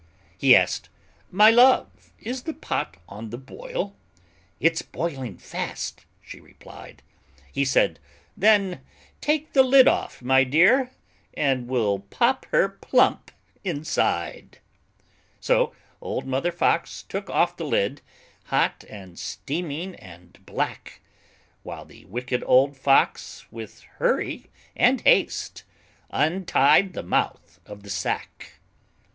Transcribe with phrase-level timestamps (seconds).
[0.35, 0.89] He asked,
[1.29, 3.95] "My love, is the pot on the boil?"
[4.59, 7.03] "It's boiling fast," she replied.
[7.51, 7.99] He said,
[8.35, 8.81] "Then
[9.21, 10.89] take the lid off, my dear,
[11.35, 13.29] And we'll pop her plump
[13.63, 14.57] inside!"
[15.39, 15.71] So
[16.01, 18.01] Old Mother Fox took off the lid,
[18.45, 21.01] Hot and steaming and black,
[21.61, 25.63] While the Wicked Old Fox, with hurry and haste,
[26.09, 28.53] Untied the mouth of the sack.